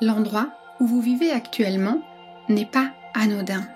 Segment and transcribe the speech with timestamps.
[0.00, 2.02] l'endroit où vous vivez actuellement
[2.48, 3.66] n'est pas anodin.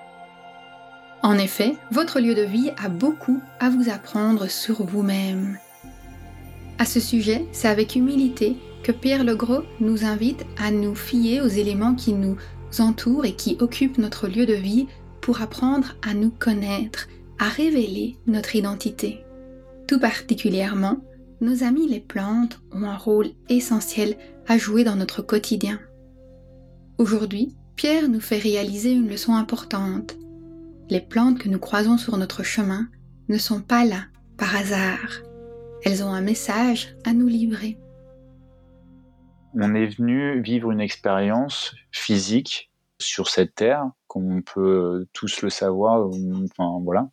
[1.23, 5.59] En effet, votre lieu de vie a beaucoup à vous apprendre sur vous-même.
[6.79, 11.49] À ce sujet, c'est avec humilité que Pierre Legros nous invite à nous fier aux
[11.49, 12.37] éléments qui nous
[12.79, 14.87] entourent et qui occupent notre lieu de vie
[15.21, 17.09] pour apprendre à nous connaître,
[17.39, 19.25] à révéler notre identité.
[19.87, 21.01] Tout particulièrement,
[21.43, 25.79] nos amis les plantes ont un rôle essentiel à jouer dans notre quotidien.
[27.01, 30.19] Aujourd'hui, Pierre nous fait réaliser une leçon importante.
[30.91, 32.89] Les plantes que nous croisons sur notre chemin
[33.31, 34.03] ne sont pas là
[34.37, 35.23] par hasard.
[35.83, 37.79] Elles ont un message à nous livrer.
[39.55, 45.49] On est venu vivre une expérience physique sur cette terre, comme on peut tous le
[45.49, 46.07] savoir,
[46.45, 47.09] enfin voilà.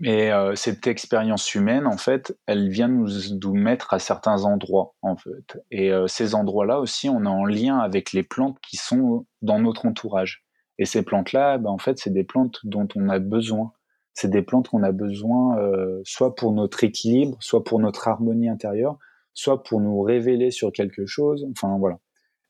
[0.00, 3.08] Mais euh, cette expérience humaine, en fait, elle vient nous,
[3.42, 5.62] nous mettre à certains endroits, en fait.
[5.70, 9.58] Et euh, ces endroits-là aussi, on est en lien avec les plantes qui sont dans
[9.58, 10.44] notre entourage.
[10.78, 13.72] Et ces plantes-là, ben, en fait, c'est des plantes dont on a besoin
[14.14, 18.48] c'est des plantes qu'on a besoin euh, soit pour notre équilibre, soit pour notre harmonie
[18.48, 18.98] intérieure,
[19.34, 21.46] soit pour nous révéler sur quelque chose.
[21.52, 21.98] Enfin voilà.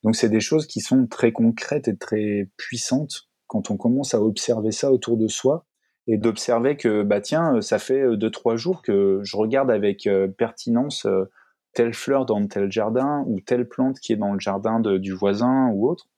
[0.03, 4.23] Donc c'est des choses qui sont très concrètes et très puissantes quand on commence à
[4.23, 5.67] observer ça autour de soi
[6.07, 10.07] et d'observer que bah tiens ça fait euh, deux trois jours que je regarde avec
[10.07, 11.07] euh, pertinence
[11.73, 15.69] telle fleur dans tel jardin ou telle plante qui est dans le jardin du voisin
[15.73, 16.09] ou autre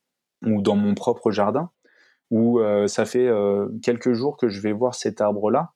[0.46, 1.70] ou dans mon propre jardin
[2.32, 5.72] euh, ça fait euh, quelques jours que je vais voir cet arbre-là,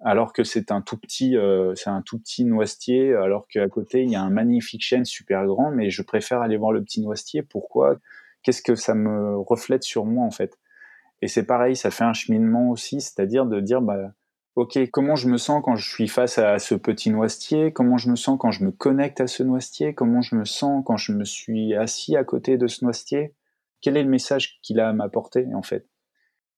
[0.00, 4.02] alors que c'est un tout petit, euh, c'est un tout petit noisetier, alors qu'à côté
[4.02, 7.00] il y a un magnifique chêne super grand, mais je préfère aller voir le petit
[7.02, 7.42] noisetier.
[7.42, 7.96] Pourquoi?
[8.42, 10.58] Qu'est-ce que ça me reflète sur moi en fait?
[11.22, 14.12] Et c'est pareil, ça fait un cheminement aussi, c'est-à-dire de dire bah
[14.54, 17.72] ok, comment je me sens quand je suis face à ce petit noisetier?
[17.72, 19.94] Comment je me sens quand je me connecte à ce noisetier?
[19.94, 23.34] Comment je me sens quand je me suis assis à côté de ce noisetier?
[23.80, 25.86] Quel est le message qu'il a à m'apporter en fait?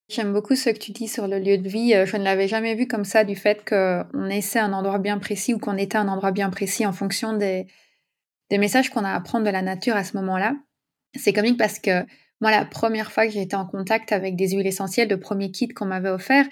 [0.09, 1.93] J'aime beaucoup ce que tu dis sur le lieu de vie.
[1.93, 5.19] Euh, je ne l'avais jamais vu comme ça, du fait qu'on essaie un endroit bien
[5.19, 7.67] précis ou qu'on était un endroit bien précis en fonction des,
[8.49, 10.55] des messages qu'on a à prendre de la nature à ce moment-là.
[11.15, 12.05] C'est comique parce que
[12.41, 15.51] moi, la première fois que j'ai été en contact avec des huiles essentielles, le premier
[15.51, 16.45] kit qu'on m'avait offert,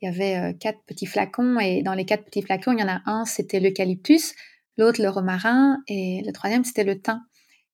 [0.00, 2.82] il y avait euh, quatre petits flacons et dans les quatre petits flacons, il y
[2.82, 4.34] en a un, c'était l'eucalyptus,
[4.76, 7.22] l'autre le romarin et le troisième, c'était le thym.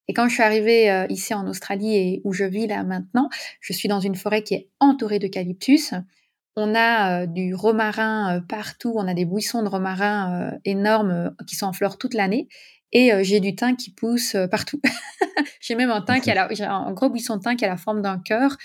[0.07, 3.29] Et quand je suis arrivée euh, ici en Australie et où je vis là maintenant,
[3.61, 5.93] je suis dans une forêt qui est entourée d'eucalyptus.
[6.55, 11.67] On a euh, du romarin partout, on a des buissons de romarin énormes qui sont
[11.67, 12.47] en fleurs toute l'année.
[12.91, 14.81] Et j'ai du thym qui pousse partout.
[15.61, 18.01] j'ai même un thym qui a un gros buisson de thym qui a la forme
[18.01, 18.57] d'un cœur.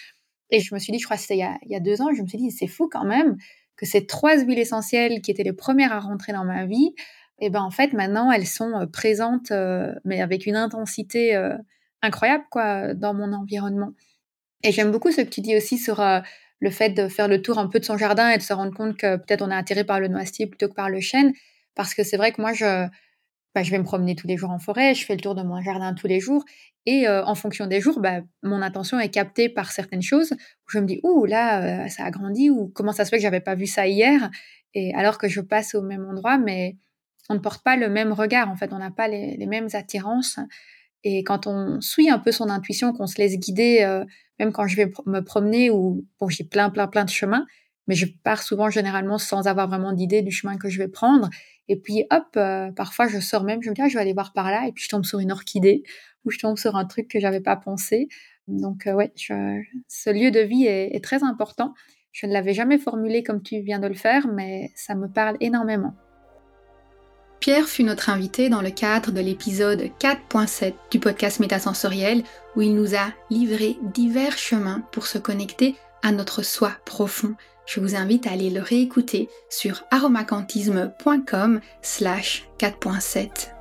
[0.51, 2.09] Et je me suis dit, je crois que c'était il, il, y a deux ans,
[2.15, 3.37] je me suis dit, c'est fou quand même
[3.77, 6.95] que ces trois huiles essentielles qui étaient les premières à rentrer dans ma vie,
[7.41, 9.53] et ben en fait maintenant elles sont présentes
[10.05, 11.35] mais avec une intensité
[12.03, 13.93] incroyable quoi dans mon environnement.
[14.63, 16.03] Et j'aime beaucoup ce que tu dis aussi sur
[16.61, 18.75] le fait de faire le tour un peu de son jardin et de se rendre
[18.75, 21.33] compte que peut-être on est attiré par le noisetier plutôt que par le chêne
[21.75, 22.87] parce que c'est vrai que moi je
[23.55, 25.43] bah, je vais me promener tous les jours en forêt, je fais le tour de
[25.43, 26.45] mon jardin tous les jours
[26.87, 30.35] et en fonction des jours, bah, mon attention est captée par certaines choses
[30.69, 33.41] je me dis ouh là ça a grandi ou comment ça se fait que j'avais
[33.41, 34.31] pas vu ça hier?
[34.75, 36.77] et alors que je passe au même endroit mais
[37.29, 40.39] on ne porte pas le même regard, en fait, on n'a pas les, mêmes attirances.
[41.05, 44.05] Et quand on suit un peu son intuition, qu'on se laisse guider, euh,
[44.39, 47.47] même quand je vais me promener ou bon, j'ai plein, plein, plein de chemins,
[47.87, 51.29] mais je pars souvent généralement sans avoir vraiment d'idée du chemin que je vais prendre.
[51.69, 54.13] Et puis hop, euh, parfois je sors même, je me dis ah, je vais aller
[54.13, 55.83] voir par là, et puis je tombe sur une orchidée
[56.25, 58.09] ou je tombe sur un truc que j'avais pas pensé.
[58.49, 61.75] Donc euh, ouais, ce lieu de vie est très important.
[62.13, 65.37] Je ne l'avais jamais formulé comme tu viens de le faire, mais ça me parle
[65.41, 65.95] énormément.
[67.41, 72.23] Pierre fut notre invité dans le cadre de l'épisode 4.7 du podcast Métasensoriel
[72.57, 77.35] où il nous a livré divers chemins pour se connecter à notre soi profond.
[77.67, 83.54] Je vous invite à aller le réécouter sur aromacantisme.com slash 4.7.